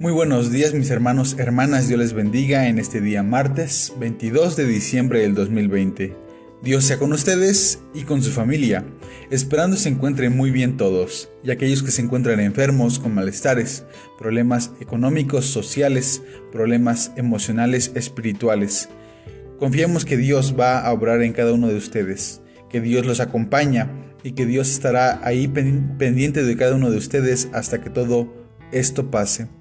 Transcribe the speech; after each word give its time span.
Muy 0.00 0.12
buenos 0.12 0.50
días 0.50 0.72
mis 0.72 0.88
hermanos, 0.88 1.36
hermanas, 1.38 1.86
Dios 1.86 2.00
les 2.00 2.14
bendiga 2.14 2.68
en 2.68 2.78
este 2.78 3.02
día 3.02 3.22
martes 3.22 3.92
22 4.00 4.56
de 4.56 4.64
diciembre 4.64 5.20
del 5.20 5.34
2020. 5.34 6.16
Dios 6.62 6.84
sea 6.84 6.98
con 6.98 7.12
ustedes 7.12 7.80
y 7.92 8.04
con 8.04 8.22
su 8.22 8.30
familia, 8.30 8.82
esperando 9.30 9.76
se 9.76 9.90
encuentren 9.90 10.34
muy 10.34 10.50
bien 10.50 10.78
todos, 10.78 11.30
y 11.44 11.50
aquellos 11.50 11.82
que 11.82 11.90
se 11.90 12.00
encuentran 12.00 12.40
enfermos 12.40 12.98
con 12.98 13.14
malestares, 13.14 13.84
problemas 14.18 14.70
económicos, 14.80 15.44
sociales, 15.44 16.22
problemas 16.50 17.12
emocionales, 17.16 17.92
espirituales. 17.94 18.88
Confiemos 19.58 20.06
que 20.06 20.16
Dios 20.16 20.56
va 20.58 20.80
a 20.80 20.94
obrar 20.94 21.20
en 21.20 21.34
cada 21.34 21.52
uno 21.52 21.68
de 21.68 21.76
ustedes, 21.76 22.40
que 22.70 22.80
Dios 22.80 23.04
los 23.04 23.20
acompaña 23.20 23.90
y 24.22 24.32
que 24.32 24.46
Dios 24.46 24.70
estará 24.70 25.20
ahí 25.22 25.46
pendiente 25.46 26.42
de 26.42 26.56
cada 26.56 26.74
uno 26.74 26.90
de 26.90 26.96
ustedes 26.96 27.50
hasta 27.52 27.82
que 27.82 27.90
todo 27.90 28.32
esto 28.72 29.10
pase. 29.10 29.59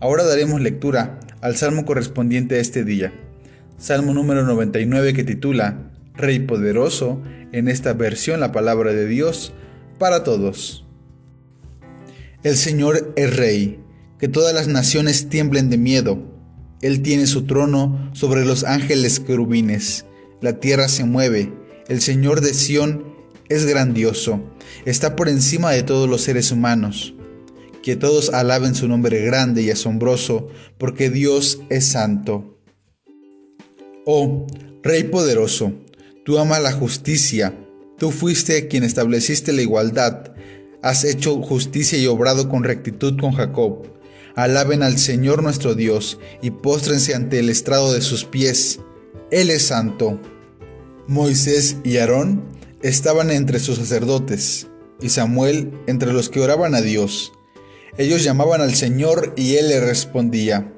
Ahora 0.00 0.22
daremos 0.22 0.60
lectura 0.60 1.18
al 1.40 1.56
salmo 1.56 1.84
correspondiente 1.84 2.54
a 2.54 2.60
este 2.60 2.84
día. 2.84 3.12
Salmo 3.78 4.14
número 4.14 4.44
99 4.44 5.12
que 5.12 5.24
titula 5.24 5.90
Rey 6.14 6.38
poderoso, 6.38 7.20
en 7.50 7.66
esta 7.66 7.94
versión 7.94 8.38
la 8.38 8.52
palabra 8.52 8.92
de 8.92 9.08
Dios 9.08 9.52
para 9.98 10.22
todos. 10.22 10.86
El 12.44 12.56
Señor 12.56 13.12
es 13.16 13.36
Rey, 13.36 13.80
que 14.20 14.28
todas 14.28 14.54
las 14.54 14.68
naciones 14.68 15.28
tiemblen 15.28 15.68
de 15.68 15.78
miedo. 15.78 16.22
Él 16.80 17.02
tiene 17.02 17.26
su 17.26 17.44
trono 17.46 18.10
sobre 18.12 18.44
los 18.44 18.62
ángeles 18.62 19.18
querubines. 19.18 20.04
La 20.40 20.60
tierra 20.60 20.86
se 20.88 21.04
mueve. 21.04 21.52
El 21.88 22.00
Señor 22.00 22.40
de 22.40 22.54
Sión 22.54 23.04
es 23.48 23.66
grandioso. 23.66 24.40
Está 24.84 25.16
por 25.16 25.28
encima 25.28 25.72
de 25.72 25.82
todos 25.82 26.08
los 26.08 26.20
seres 26.20 26.52
humanos 26.52 27.14
que 27.88 27.96
todos 27.96 28.28
alaben 28.34 28.74
su 28.74 28.86
nombre 28.86 29.24
grande 29.24 29.62
y 29.62 29.70
asombroso, 29.70 30.48
porque 30.76 31.08
Dios 31.08 31.60
es 31.70 31.88
santo. 31.88 32.60
Oh, 34.04 34.46
Rey 34.82 35.04
poderoso, 35.04 35.72
tú 36.22 36.36
amas 36.36 36.60
la 36.60 36.72
justicia, 36.72 37.54
tú 37.96 38.10
fuiste 38.10 38.68
quien 38.68 38.84
estableciste 38.84 39.54
la 39.54 39.62
igualdad, 39.62 40.34
has 40.82 41.04
hecho 41.04 41.40
justicia 41.40 41.96
y 41.96 42.06
obrado 42.06 42.50
con 42.50 42.62
rectitud 42.62 43.18
con 43.18 43.32
Jacob. 43.32 43.86
Alaben 44.34 44.82
al 44.82 44.98
Señor 44.98 45.42
nuestro 45.42 45.74
Dios 45.74 46.18
y 46.42 46.50
póstrense 46.50 47.14
ante 47.14 47.38
el 47.38 47.48
estrado 47.48 47.94
de 47.94 48.02
sus 48.02 48.26
pies. 48.26 48.80
Él 49.30 49.48
es 49.48 49.62
santo. 49.62 50.20
Moisés 51.06 51.78
y 51.84 51.96
Aarón 51.96 52.42
estaban 52.82 53.30
entre 53.30 53.58
sus 53.60 53.78
sacerdotes, 53.78 54.66
y 55.00 55.08
Samuel 55.08 55.72
entre 55.86 56.12
los 56.12 56.28
que 56.28 56.42
oraban 56.42 56.74
a 56.74 56.82
Dios. 56.82 57.32
Ellos 57.96 58.22
llamaban 58.22 58.60
al 58.60 58.74
Señor 58.74 59.32
y 59.36 59.56
Él 59.56 59.68
les 59.68 59.82
respondía. 59.82 60.72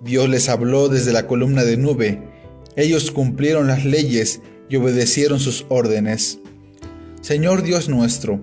Dios 0.00 0.28
les 0.28 0.48
habló 0.48 0.88
desde 0.88 1.12
la 1.12 1.26
columna 1.26 1.64
de 1.64 1.76
nube. 1.76 2.22
Ellos 2.76 3.10
cumplieron 3.10 3.66
las 3.66 3.84
leyes 3.84 4.40
y 4.68 4.76
obedecieron 4.76 5.40
sus 5.40 5.66
órdenes. 5.68 6.40
Señor 7.20 7.62
Dios 7.62 7.88
nuestro, 7.88 8.40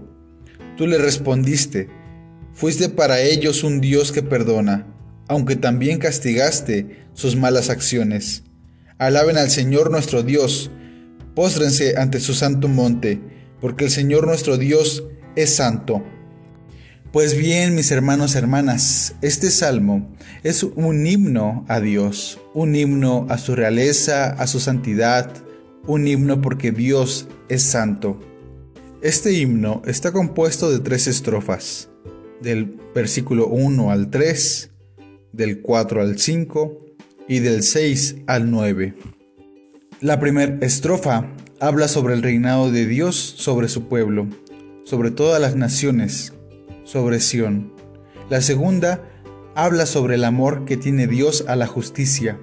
tú 0.76 0.88
le 0.88 0.98
respondiste, 0.98 1.90
fuiste 2.54 2.90
para 2.90 3.22
ellos 3.22 3.64
un 3.64 3.80
Dios 3.80 4.12
que 4.12 4.24
perdona, 4.24 4.88
aunque 5.28 5.56
también 5.56 6.00
castigaste 6.00 7.06
sus 7.14 7.36
malas 7.36 7.70
acciones. 7.70 8.44
Alaben 8.98 9.38
al 9.38 9.50
Señor 9.50 9.92
nuestro 9.92 10.24
Dios, 10.24 10.72
póstrense 11.36 11.98
ante 11.98 12.20
su 12.20 12.34
santo 12.34 12.68
monte, 12.68 13.20
porque 13.60 13.86
el 13.86 13.92
Señor 13.92 14.26
nuestro 14.26 14.58
Dios 14.58 15.04
es 15.36 15.56
santo. 15.56 16.04
Pues 17.12 17.38
bien, 17.38 17.76
mis 17.76 17.92
hermanos, 17.92 18.36
hermanas, 18.36 19.16
este 19.22 19.50
salmo 19.50 20.16
es 20.44 20.64
un 20.64 21.06
himno 21.06 21.66
a 21.68 21.82
Dios, 21.82 22.40
un 22.54 22.74
himno 22.74 23.28
a 23.28 23.38
su 23.38 23.54
realeza, 23.54 24.30
a 24.30 24.48
su 24.48 24.62
santidad, 24.62 25.30
un 25.88 26.08
himno 26.08 26.42
porque 26.42 26.72
Dios 26.72 27.28
es 27.50 27.64
santo. 27.64 28.18
Este 29.02 29.34
himno 29.34 29.82
está 29.86 30.14
compuesto 30.14 30.72
de 30.72 30.80
tres 30.80 31.08
estrofas, 31.08 31.90
del 32.42 32.78
versículo 32.96 33.48
1 33.48 33.92
al 33.92 34.10
3, 34.10 34.72
del 35.34 35.62
4 35.62 36.02
al 36.02 36.18
5 36.18 36.78
y 37.28 37.40
del 37.40 37.64
6 37.64 38.20
al 38.28 38.50
9. 38.50 38.94
La 40.00 40.18
primera 40.22 40.66
estrofa 40.66 41.30
habla 41.60 41.90
sobre 41.90 42.14
el 42.14 42.24
reinado 42.24 42.72
de 42.72 42.86
Dios 42.86 43.18
sobre 43.18 43.68
su 43.68 43.90
pueblo, 43.90 44.30
sobre 44.86 45.12
todas 45.12 45.42
las 45.42 45.58
naciones, 45.58 46.32
sobre 46.84 47.20
Sión. 47.20 47.74
La 48.30 48.42
segunda 48.42 49.04
habla 49.56 49.86
sobre 49.86 50.16
el 50.16 50.24
amor 50.24 50.66
que 50.66 50.78
tiene 50.78 51.08
Dios 51.08 51.46
a 51.48 51.56
la 51.56 51.68
justicia, 51.68 52.40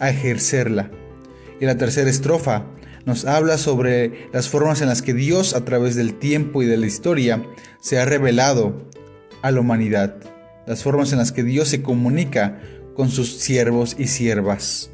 a 0.00 0.10
ejercerla. 0.10 0.90
Y 1.60 1.66
la 1.66 1.76
tercera 1.76 2.10
estrofa 2.10 2.66
nos 3.04 3.24
habla 3.24 3.58
sobre 3.58 4.28
las 4.32 4.48
formas 4.48 4.80
en 4.80 4.88
las 4.88 5.02
que 5.02 5.14
Dios 5.14 5.54
a 5.54 5.64
través 5.64 5.94
del 5.94 6.14
tiempo 6.14 6.62
y 6.62 6.66
de 6.66 6.76
la 6.76 6.86
historia 6.86 7.44
se 7.80 7.98
ha 7.98 8.04
revelado 8.04 8.88
a 9.42 9.50
la 9.50 9.60
humanidad, 9.60 10.16
las 10.66 10.82
formas 10.82 11.12
en 11.12 11.18
las 11.18 11.32
que 11.32 11.42
Dios 11.42 11.68
se 11.68 11.82
comunica 11.82 12.60
con 12.94 13.10
sus 13.10 13.38
siervos 13.38 13.96
y 13.98 14.06
siervas. 14.08 14.90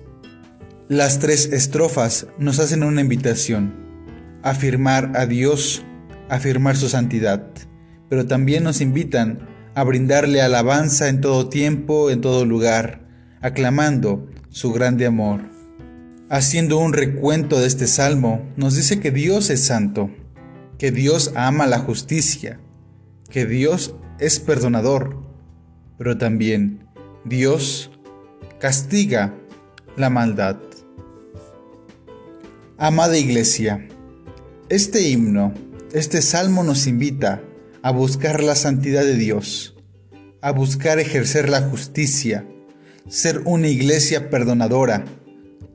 Las 0.89 1.19
tres 1.19 1.53
estrofas 1.53 2.27
nos 2.39 2.59
hacen 2.61 2.83
una 2.83 3.03
invitación, 3.03 3.75
afirmar 4.43 5.13
a 5.17 5.27
Dios, 5.27 5.85
afirmar 6.31 6.77
su 6.77 6.89
santidad 6.89 7.51
pero 8.09 8.27
también 8.27 8.65
nos 8.65 8.81
invitan 8.81 9.49
a 9.75 9.85
brindarle 9.85 10.41
alabanza 10.41 11.09
en 11.09 11.21
todo 11.21 11.49
tiempo, 11.49 12.11
en 12.11 12.21
todo 12.21 12.45
lugar, 12.45 13.07
aclamando 13.41 14.29
su 14.49 14.73
grande 14.73 15.07
amor. 15.07 15.41
Haciendo 16.31 16.79
un 16.79 16.93
recuento 16.93 17.59
de 17.61 17.67
este 17.67 17.87
salmo, 17.87 18.47
nos 18.57 18.75
dice 18.75 19.01
que 19.01 19.11
Dios 19.11 19.51
es 19.51 19.65
santo, 19.65 20.11
que 20.79 20.91
Dios 20.91 21.33
ama 21.37 21.67
la 21.67 21.79
justicia, 21.79 22.61
que 23.31 23.47
Dios 23.47 23.95
es 24.19 24.41
perdonador, 24.41 25.17
pero 25.97 26.19
también 26.19 26.87
Dios 27.25 27.91
castiga 28.59 29.35
la 29.97 30.11
maldad. 30.11 30.57
Amada 32.77 33.17
Iglesia, 33.17 33.89
este 34.69 35.09
himno, 35.09 35.53
este 35.93 36.23
salmo 36.23 36.63
nos 36.63 36.87
invita 36.87 37.43
a 37.83 37.91
buscar 37.91 38.43
la 38.43 38.55
santidad 38.55 39.03
de 39.03 39.15
Dios, 39.15 39.77
a 40.41 40.53
buscar 40.53 40.99
ejercer 40.99 41.49
la 41.49 41.63
justicia, 41.63 42.47
ser 43.09 43.43
una 43.45 43.69
iglesia 43.69 44.31
perdonadora, 44.31 45.05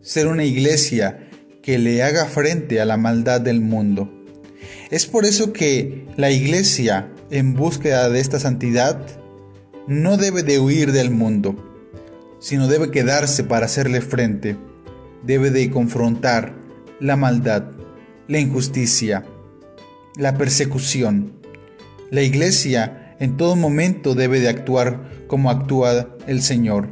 ser 0.01 0.27
una 0.27 0.43
iglesia 0.43 1.29
que 1.61 1.77
le 1.77 2.03
haga 2.03 2.25
frente 2.25 2.81
a 2.81 2.85
la 2.85 2.97
maldad 2.97 3.41
del 3.41 3.61
mundo. 3.61 4.11
Es 4.91 5.05
por 5.05 5.25
eso 5.25 5.53
que 5.53 6.05
la 6.17 6.29
iglesia, 6.29 7.09
en 7.31 7.53
búsqueda 7.53 8.09
de 8.09 8.19
esta 8.19 8.39
santidad, 8.39 8.99
no 9.87 10.17
debe 10.17 10.43
de 10.43 10.59
huir 10.59 10.91
del 10.91 11.09
mundo, 11.09 11.55
sino 12.39 12.67
debe 12.67 12.91
quedarse 12.91 13.43
para 13.43 13.65
hacerle 13.65 14.01
frente, 14.01 14.57
debe 15.23 15.49
de 15.49 15.71
confrontar 15.71 16.53
la 16.99 17.15
maldad, 17.15 17.71
la 18.27 18.39
injusticia, 18.39 19.25
la 20.17 20.37
persecución, 20.37 21.42
la 22.13 22.21
iglesia 22.21 23.15
en 23.19 23.37
todo 23.37 23.55
momento 23.55 24.13
debe 24.13 24.39
de 24.39 24.47
actuar 24.47 25.09
como 25.25 25.49
actúa 25.49 26.15
el 26.27 26.43
Señor, 26.43 26.91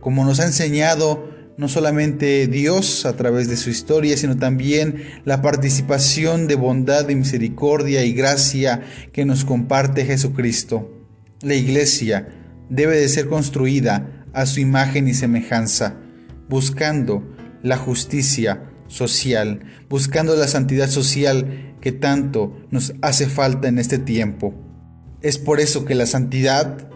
como 0.00 0.24
nos 0.24 0.40
ha 0.40 0.44
enseñado 0.44 1.30
no 1.56 1.68
solamente 1.68 2.48
Dios 2.48 3.06
a 3.06 3.16
través 3.16 3.48
de 3.48 3.56
su 3.56 3.70
historia, 3.70 4.16
sino 4.16 4.36
también 4.36 5.04
la 5.24 5.40
participación 5.40 6.48
de 6.48 6.56
bondad, 6.56 7.04
de 7.04 7.14
misericordia 7.14 8.04
y 8.04 8.12
gracia 8.12 8.82
que 9.12 9.24
nos 9.24 9.44
comparte 9.44 10.04
Jesucristo. 10.04 10.90
La 11.42 11.54
iglesia 11.54 12.28
debe 12.68 12.96
de 12.98 13.08
ser 13.08 13.28
construida 13.28 14.26
a 14.32 14.46
su 14.46 14.58
imagen 14.58 15.06
y 15.06 15.14
semejanza, 15.14 15.94
buscando 16.48 17.22
la 17.62 17.76
justicia 17.76 18.64
social, 18.88 19.60
buscando 19.88 20.36
la 20.36 20.48
santidad 20.48 20.88
social 20.88 21.74
que 21.80 21.92
tanto 21.92 22.56
nos 22.70 22.94
hace 23.02 23.26
falta 23.26 23.68
en 23.68 23.78
este 23.78 23.98
tiempo. 23.98 24.54
Es 25.22 25.38
por 25.38 25.60
eso 25.60 25.84
que 25.84 25.94
la 25.94 26.06
santidad 26.06 26.88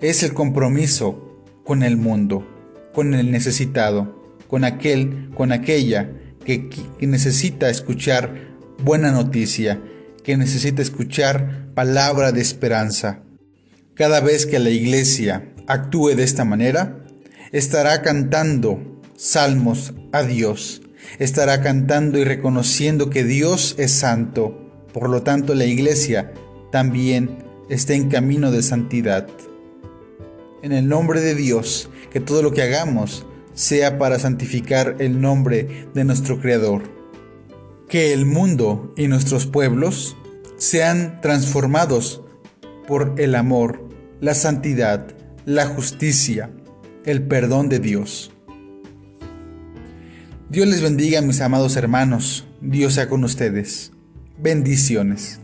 es 0.00 0.22
el 0.22 0.34
compromiso 0.34 1.44
con 1.64 1.82
el 1.82 1.96
mundo, 1.96 2.46
con 2.92 3.14
el 3.14 3.30
necesitado, 3.30 4.36
con 4.48 4.64
aquel, 4.64 5.30
con 5.34 5.52
aquella 5.52 6.10
que, 6.44 6.68
necesita 7.00 7.70
escuchar 7.70 8.34
buena 8.82 9.12
noticia, 9.12 9.80
que 10.24 10.36
necesita 10.36 10.82
escuchar 10.82 11.72
palabra 11.74 12.32
de 12.32 12.40
esperanza. 12.40 13.22
Cada 13.94 14.20
vez 14.20 14.46
que 14.46 14.58
la 14.58 14.70
iglesia 14.70 15.52
actúe 15.66 16.14
de 16.16 16.24
esta 16.24 16.44
manera, 16.44 17.04
estará 17.52 18.02
cantando 18.02 19.00
salmos 19.16 19.94
a 20.12 20.22
Dios, 20.22 20.82
estará 21.18 21.60
cantando 21.62 22.18
y 22.18 22.24
reconociendo 22.24 23.10
que 23.10 23.24
Dios 23.24 23.74
es 23.78 23.92
santo. 23.92 24.58
Por 24.92 25.08
lo 25.08 25.22
tanto, 25.22 25.54
la 25.54 25.64
iglesia 25.64 26.32
también 26.70 27.44
está 27.68 27.94
en 27.94 28.08
camino 28.08 28.50
de 28.50 28.62
santidad. 28.62 29.26
en 30.62 30.70
el 30.70 30.86
nombre 30.88 31.20
de 31.20 31.34
Dios, 31.34 31.90
que 32.12 32.20
todo 32.20 32.40
lo 32.40 32.52
que 32.52 32.62
hagamos 32.62 33.26
sea 33.52 33.98
para 33.98 34.18
santificar 34.18 34.96
el 35.00 35.20
nombre 35.20 35.88
de 35.92 36.04
nuestro 36.04 36.40
Creador. 36.40 36.82
Que 37.88 38.12
el 38.12 38.26
mundo 38.26 38.94
y 38.96 39.08
nuestros 39.08 39.46
pueblos 39.46 40.16
sean 40.56 41.20
transformados 41.20 42.22
por 42.86 43.14
el 43.18 43.34
amor, 43.34 43.88
la 44.20 44.34
santidad, 44.34 45.08
la 45.44 45.66
justicia, 45.66 46.50
el 47.04 47.22
perdón 47.22 47.68
de 47.68 47.80
Dios. 47.80 48.31
Dios 50.52 50.68
les 50.68 50.82
bendiga 50.82 51.22
mis 51.22 51.40
amados 51.40 51.76
hermanos, 51.76 52.44
Dios 52.60 52.92
sea 52.92 53.08
con 53.08 53.24
ustedes. 53.24 53.90
Bendiciones. 54.36 55.40